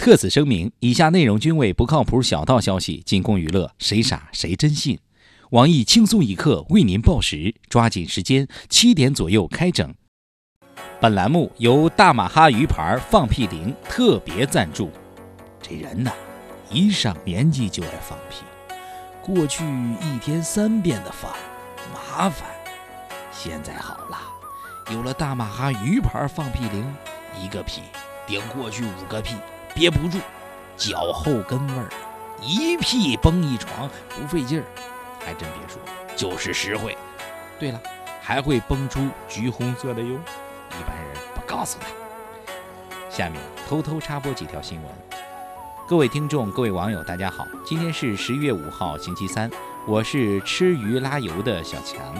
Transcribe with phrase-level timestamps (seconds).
[0.00, 4.98] 特此声明，以下内容均为不靠谱小道消息，仅供娱乐，谁傻谁真信。
[5.50, 9.94] 网易轻松一刻为您报时，抓紧时间，七点左右开整。
[11.02, 14.90] 本栏目由大马哈鱼牌放屁灵特别赞助。
[15.60, 16.10] 这人呐，
[16.70, 18.42] 一上年纪就爱放屁，
[19.20, 19.62] 过去
[20.00, 21.30] 一天三遍的放，
[21.92, 22.48] 麻烦。
[23.30, 24.16] 现在好了，
[24.90, 26.86] 有了大马哈鱼牌放屁灵，
[27.38, 27.82] 一个屁
[28.26, 29.34] 顶过去五个屁。
[29.80, 30.18] 憋不住，
[30.76, 31.88] 脚后跟味儿，
[32.42, 34.64] 一屁崩一床，不费劲儿，
[35.24, 35.80] 还真别说，
[36.14, 36.94] 就是实惠。
[37.58, 37.80] 对了，
[38.20, 40.08] 还会崩出橘红色的哟，
[40.78, 41.86] 一般人不告诉他。
[43.08, 44.92] 下面偷偷插播几条新闻。
[45.88, 49.50] 各位听众，各位网友，大家好，今天是十一月五号，星期三，
[49.86, 52.14] 我是吃鱼拉油的小强。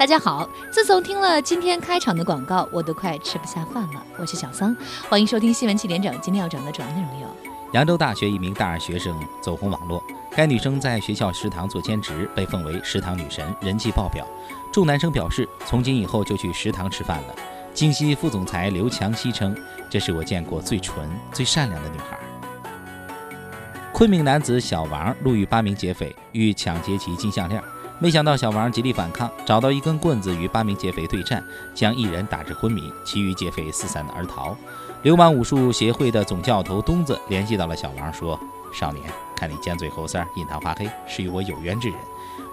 [0.00, 4.02] 大家好，自从听了今天开场的广告，我都快吃不下饭了。
[4.16, 4.74] 我是小桑，
[5.10, 6.10] 欢迎收听新闻七点整。
[6.22, 7.28] 今天要整的主要内容有：
[7.74, 10.02] 扬州大学一名大二学生走红网络，
[10.34, 14.26] 该女生在学校食堂做兼职，被奉为食堂女神，人气爆表。
[14.72, 17.34] 众男生表示，从今以后就去食堂吃饭了。
[17.74, 19.54] 京西副总裁刘强西称
[19.90, 22.18] ：“这是我见过最纯、最善良的女孩。”
[23.92, 27.62] 昆明男子小王路遇八名劫匪，欲抢劫其金项链。
[28.02, 34.56] 没想到小王极力反抗，找到一根棍子与八名劫匪对战，将一人打至昏迷，其余劫匪四散而逃。
[35.02, 38.40] 流氓武术协会的总教头东子联系到了小王，说
[38.72, 39.04] ：“少年，
[39.36, 41.98] 看你尖嘴猴腮，印堂发黑，是与我有缘之人。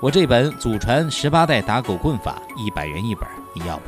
[0.02, 3.84] 我这本祖传十八代打狗棍法，一百元一本，你要不？”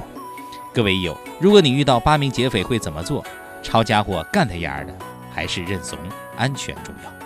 [0.73, 3.21] 各位友，如果你遇到八名劫匪会怎么做？
[3.61, 4.95] 抄家伙干他丫的，
[5.30, 5.99] 还是认怂？
[6.37, 7.19] 安全重要。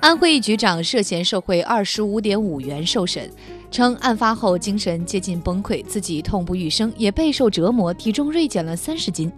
[0.00, 3.30] 安徽一局长涉嫌受贿二十五点五元受审。
[3.70, 9.30] 称案发后精神接近崩溃，自己痛不欲生，也备受折磨，体重锐减了三十斤。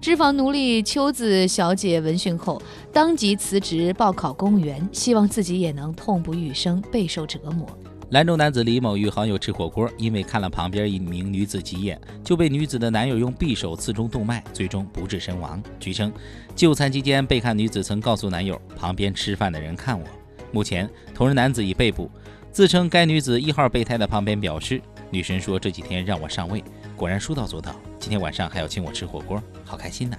[0.00, 2.62] 脂肪奴隶秋子小姐闻讯后，
[2.92, 7.68] 当即辞职报考公务员，希望自己也能痛不欲生，备受折磨。
[8.14, 15.60] 兰州男子李某与好友吃火锅，因为看了旁边一名女子急眼，就被女子的男友用匕首刺中动脉，最终不治身亡。
[15.80, 16.12] 据称，
[16.54, 20.06] 就餐期间，被看女子曾告诉男友：“旁边吃饭的人看我。”
[20.54, 22.08] 目前，同人男子已被捕。
[22.52, 26.62] 自称该女子一号备胎的旁边表示，女神说这几天让我上位，
[26.94, 27.74] 果然说到做到。
[27.98, 30.16] 今天晚上还要请我吃火锅，好开心呐！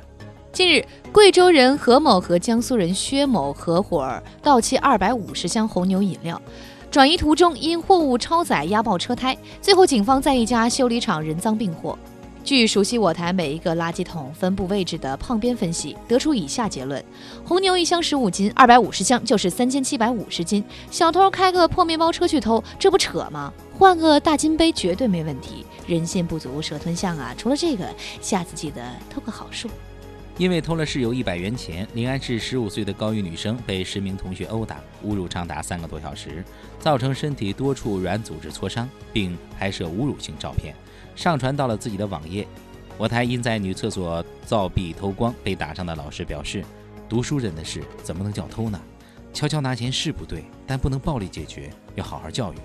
[0.52, 6.42] 近日，贵州人何某和江苏人薛某合伙盗窃二百五十箱红牛饮料，
[6.96, 12.00] 转移途中因货物超载压爆车胎，最后警方在一家修理厂人赃并获。
[12.42, 17.04] 据熟悉我台每一个垃圾桶分布位置的胖边分析，得出以下结论：
[17.44, 20.64] 红牛一箱十五斤，二百五十箱就是三千七百五十斤。
[20.90, 23.52] 小偷开个破面包车去偷，这不扯吗？
[23.78, 25.66] 换个大金杯绝对没问题。
[25.86, 27.36] 人心不足蛇吞象啊！
[27.38, 27.86] 除了这个，
[28.22, 28.82] 下次记得
[29.14, 29.68] 偷个好数。
[30.38, 36.44] 因为偷了室友一百元钱，临安市十五岁的高一女生被十名同学殴打、侮辱长达三个多小时，
[36.78, 40.76] 造成身体多处软组织挫伤，并拍摄侮辱性照片。
[41.16, 42.46] 上传到了自己的网页。
[42.98, 46.64] 我台因在女厕所造壁偷光被打伤的老师表示
[47.08, 48.80] ：“读书人的事怎么能叫偷呢？
[49.34, 52.58] 悄悄拿钱是不对，但不能暴力解决，要好好教育。”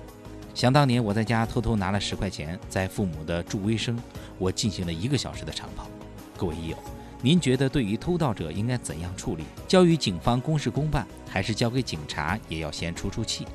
[0.55, 3.97] 想当年我在家偷偷拿了十块钱，在父母的助威声，
[4.39, 5.89] 我进行了一个小时的长跑。
[6.37, 6.77] 各位益友，
[7.23, 9.45] 您觉得对于偷盗者应该怎样处理？
[9.69, 13.47] 交予警方公事公办，还是交给警察也要先出出气？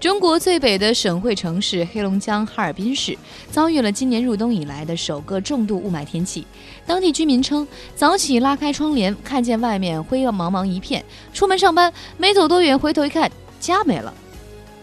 [0.00, 3.18] 中国最北的省会城市黑龙江哈尔滨市
[3.50, 6.46] 遭遇了今年入冬以来的首个重度雾霾天气。
[6.86, 7.66] 当地居民称，
[7.96, 14.14] 早起拉开窗帘，看见外面灰茫茫一片，出门上班没走多远，回头一看，家没了。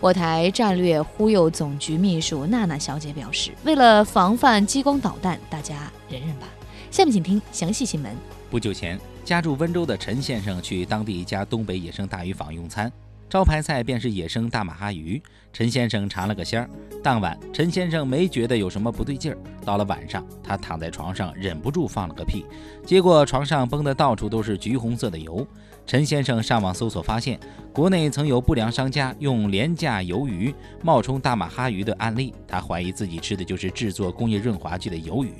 [0.01, 6.47] 我台战略忽悠总局秘书娜娜小姐表示，为了防范激光导弹，大家忍忍吧。
[6.91, 8.15] 下面请听详细新闻。
[8.49, 12.91] 不久前，家住温州的陈先生去当地一家东北野生大鱼坊用餐。
[13.27, 16.69] 招牌菜便是野生大马哈鱼，陈先生尝了个鲜儿。
[17.03, 19.37] 当晚，陈先生没觉得有什么不对劲儿。
[19.65, 22.45] 到了晚上，他躺在床上，忍不住放了个屁，
[22.85, 25.45] 结果床上崩的到处都是橘红色的油。
[25.87, 27.39] 陈先生上网搜索，发现
[27.73, 35.33] 国内曾有不良商家用廉价鱿鱼冒充大马哈鱼的案例，他怀疑自己吃的就是制作工业润滑剂的鱿鱼。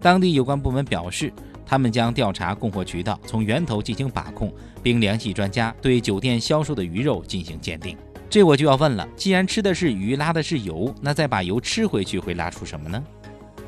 [0.00, 1.32] 当地有关部门表示。
[1.70, 4.50] 他们将调查供货渠道，从源头进行把控，
[4.82, 7.94] 并联系专家对酒店销售的鱼肉进行鉴定。
[8.30, 13.04] 这我就要问了：既然吃的是鱼，拉的是油，那再把油吃回去会拉出什么呢？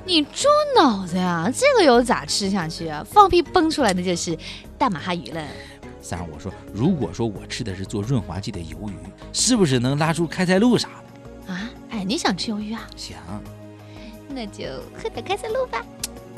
[0.06, 1.52] 你猪脑子呀！
[1.54, 3.04] 这个油咋吃下去啊？
[3.06, 4.34] 放屁崩出来的就是
[4.78, 5.46] 大马哈鱼了。
[6.00, 8.94] 三儿，我说，如果说我吃的是做润滑剂的鱿鱼，
[9.30, 10.88] 是不是能拉出开塞露啥
[11.46, 11.52] 的？
[11.52, 11.70] 啊？
[11.90, 12.88] 哎，你想吃鱿鱼啊？
[12.96, 13.18] 想。
[14.32, 14.64] 那就
[14.96, 15.84] 喝点开塞露吧。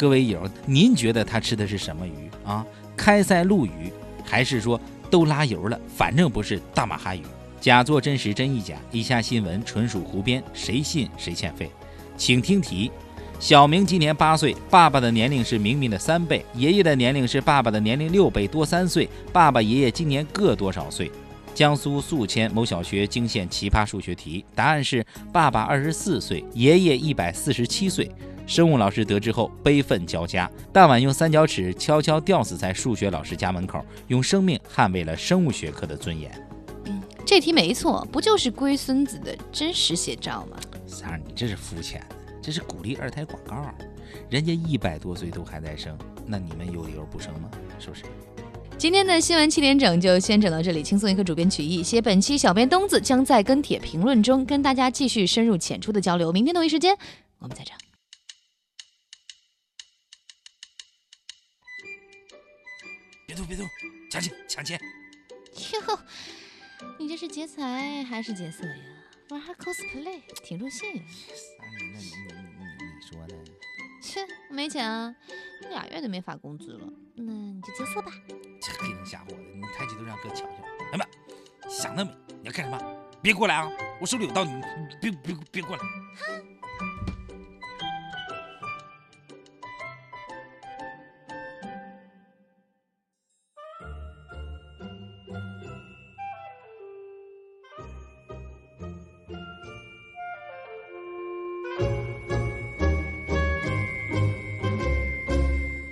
[0.02, 2.66] 各位友，您觉得他吃的是什么鱼啊？
[2.96, 3.92] 开塞露鱼，
[4.24, 5.80] 还是说都拉油了？
[5.96, 7.22] 反正不是大马哈鱼。
[7.60, 8.74] 假作真实，真亦假。
[8.90, 11.70] 以下新闻纯属胡编，谁信谁欠费。
[12.16, 12.90] 请听题：
[13.38, 19.08] 小明今年八岁，爸爸的年龄是明明的三倍，爷爷的年龄是爸爸的年龄六倍多三岁。
[19.32, 21.12] 爸爸、爷爷今年各多少岁？
[21.54, 28.10] 江苏宿迁某小学惊现奇葩数学题，答案是爸爸二十四岁，爷爷一百四十七岁。
[28.46, 36.30] 生物老师得知后悲愤交加，当晚用三角尺悄悄吊死在数学老师家门口，用生命捍卫了生物学科的尊严。
[36.86, 40.56] 嗯，这题没错，不就是龟孙子的真实写照吗？
[40.86, 43.56] 三儿，你这是肤浅的，这是鼓励二胎广告。
[44.28, 45.96] 人家一百多岁都还在生，
[46.26, 47.50] 那你们有理由不生吗？
[47.78, 48.02] 是不是？
[48.76, 56.32] 今天的新闻七点整就先整到这里，轻松一刻主编曲艺，写本期小编东子将在跟帖评论中跟大家继续深入浅出的交流。
[56.32, 56.96] 明天同一时间，
[57.38, 57.74] 我们再整。
[63.42, 63.68] 动别动，
[64.08, 64.80] 抢钱抢钱！
[65.72, 65.98] 哟，
[66.96, 68.76] 你这是劫财还是劫色呀？
[69.30, 70.86] 玩 cosplay 挺入戏。
[70.92, 72.44] 那你你你
[72.78, 73.34] 你说呢？
[74.00, 75.12] 切，没钱啊，
[75.70, 76.86] 俩月都没发工资了，
[77.16, 78.12] 那你就劫色吧。
[78.60, 80.52] 这黑灯瞎火的，你抬起头让哥瞧瞧。
[80.92, 81.04] 哎妈，
[81.68, 82.12] 想得美！
[82.28, 82.96] 你要干什么？
[83.20, 83.68] 别过来啊！
[84.00, 84.62] 我手里有刀，你
[85.00, 85.82] 别别别过来！
[85.82, 86.51] 哼。